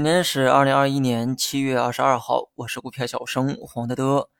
[0.00, 4.30] 今天是二零二一年七月二十二号，我是股票小生黄德德。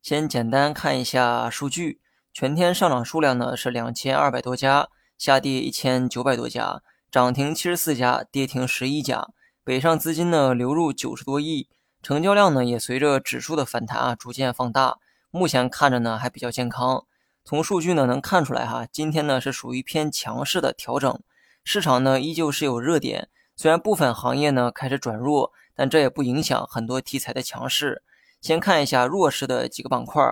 [0.00, 2.00] 先简单看一下数据，
[2.32, 4.88] 全天上涨数量呢是两千二百多家，
[5.18, 6.80] 下跌一千九百多家，
[7.10, 9.28] 涨停七十四家，跌停十一家。
[9.62, 11.68] 北上资金呢流入九十多亿，
[12.02, 14.96] 成交量呢也随着指数的反弹啊逐渐放大。
[15.30, 17.04] 目前看着呢还比较健康。
[17.44, 21.20] 从数据呢能看出来哈，今天呢是属于偏强势的调整，
[21.62, 23.28] 市场呢依旧是有热点。
[23.60, 28.02] 虽然部分行业呢开始转弱，但这也不影响很多题材的强势。
[28.40, 30.22] 先看一下弱势的几个板块，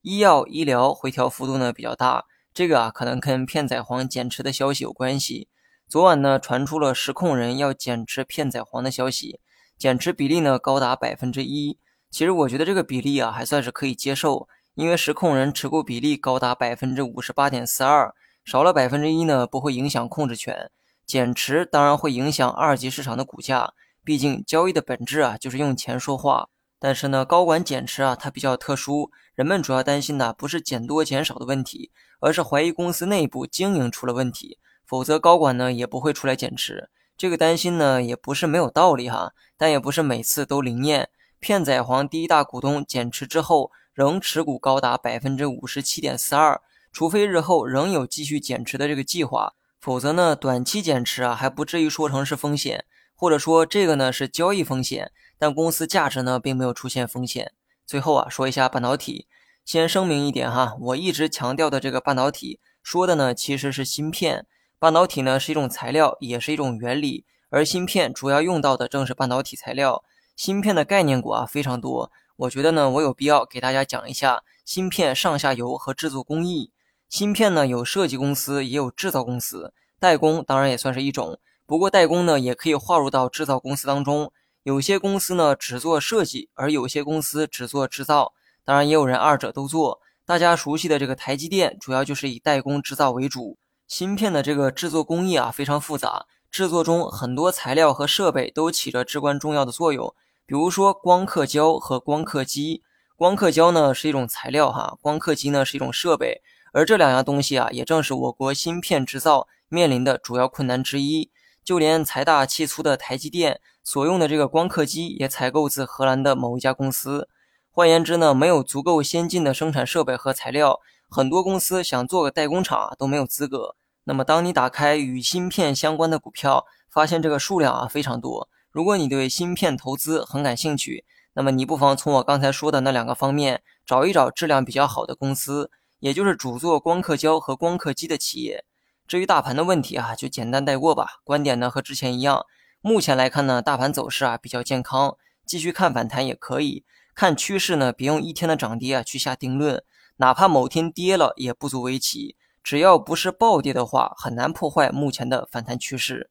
[0.00, 2.24] 医药、医疗回调幅度呢比较大，
[2.54, 5.48] 这个啊可能跟片仔癀减持的消息有关系。
[5.86, 9.38] 昨晚呢传出了实控人要减持片仔癀的消息，
[9.76, 11.78] 减持比例呢高达百分之一。
[12.10, 18.14] 其实我觉得这个比例啊还算是可以接受，因为实控人持股比例高达百分之五十八点四二，
[18.46, 20.70] 少了百分之一呢不会影响控制权。
[21.08, 23.72] 减持当然会影响二级市场的股价，
[24.04, 26.50] 毕竟交易的本质啊就是用钱说话。
[26.78, 34.58] 但是呢，高管减持啊，它比较特殊，人们主要担心的不是减多减少的问题，而是怀疑公司内部经营出了问题。
[34.84, 36.90] 否则高管呢也不会出来减持。
[37.16, 41.08] 这个担心呢也不是没有道理哈，但也不是每次都灵验。
[41.40, 46.60] 片仔癀第一大股东减持之后，仍持股高达百分之五十七点四二，
[46.92, 49.54] 除非日后仍有继续减持的这个计划。
[49.88, 57.52] 否则呢，短期减持啊还不至于说成是风险，或者说这个呢是交易风险，但公司价值呢并没有出现风险。
[57.86, 59.26] 最后啊说一下半导体，
[59.64, 64.44] 先声明一点哈，我一直强调的这个半导体，说的呢其实是芯片。
[64.78, 70.04] 半导体呢是一种材料，也是一种原理，而芯片主要用到的正是半导体材料。
[70.36, 76.72] 芯片的概念股啊非常多，我觉得呢我有必要给大家讲一下芯片上下游和制作工艺。
[77.08, 81.40] 芯片呢有设计公司，也有制造公司，代工当然也算是一种。
[81.64, 84.32] 不过代工呢也可以划入到制造公司当中。
[84.62, 88.32] 有些公司呢只做设计，而有些公司只做制造。
[88.64, 90.00] 当然也有人二者都做。
[90.26, 93.56] 大家熟悉的这个台积电，主要就是以代工制造为主。
[93.86, 100.14] 芯片的这个制作工艺啊非常复杂，制作中很多材料和设备都起着至关重要的作用。
[100.44, 102.82] 比如说光刻胶和光刻机。
[103.16, 106.42] 光刻胶呢是一种材料哈，光刻机呢是一种设备。
[106.72, 111.30] 而这两样东西啊，也正是我国芯片制造面临的主要困难之一。
[111.64, 117.28] 就连财大气粗的台积电所用的这个光刻机，也采购自荷兰的某一家公司。
[117.70, 120.80] 换言之呢，没有足够先进的生产设备和材料，
[121.10, 123.76] 很多公司想做个代工厂都没有资格。
[124.04, 128.48] 那么，当你打开与芯片相关的股票，发现这个数量啊非常多。
[128.70, 131.04] 如果你对芯片投资很感兴趣，
[131.34, 135.70] 那么你不妨从我刚才说的那两个方面找一找质量比较好的公司。
[136.00, 138.64] 也就是主做光刻胶和光刻机的企业。
[139.06, 141.20] 至于大盘的问题啊，就简单带过吧。
[141.24, 142.44] 观点呢和之前一样。
[142.80, 146.84] 目前来看呢，大盘走势啊比较健康，继续看反弹也可以。
[147.14, 149.82] 看趋势呢，别用一天的涨跌啊去下定论。
[150.18, 152.36] 哪怕某天跌了，也不足为奇。
[152.62, 156.30] 只要不是暴跌的话，很难破坏目前的反弹趋势。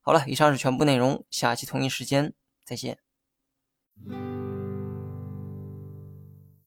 [0.00, 2.32] 好了，以上是全部内容，下期同一时间
[2.64, 2.98] 再见。